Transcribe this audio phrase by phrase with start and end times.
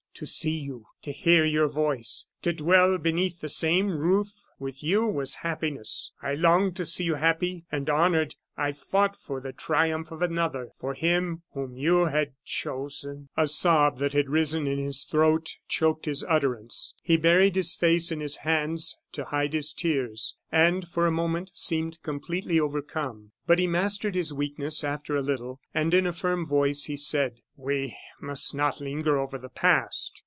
[0.15, 4.27] To see you, to hear your voice, to dwell beneath the same roof
[4.59, 6.11] with you, was happiness.
[6.21, 10.69] I longed to see you happy and honored; I fought for the triumph of another,
[10.77, 16.05] for him whom you had chosen" A sob that had risen in his throat choked
[16.05, 21.07] his utterance; he buried his face in his hands to hide his tears, and, for
[21.07, 23.31] a moment, seemed completely overcome.
[23.47, 27.39] But he mastered his weakness after a little and in a firm voice, he said:
[27.55, 30.19] "We must not linger over the past.